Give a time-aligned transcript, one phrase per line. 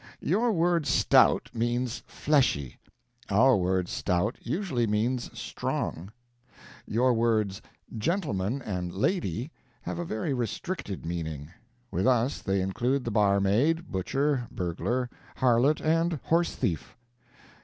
[0.23, 2.79] Your word 'stout' means 'fleshy';
[3.29, 6.11] our word 'stout' usually means 'strong.'
[6.87, 7.61] Your words
[7.95, 9.51] 'gentleman' and 'lady'
[9.83, 11.51] have a very restricted meaning;
[11.91, 16.97] with us they include the barmaid, butcher, burglar, harlot, and horse thief.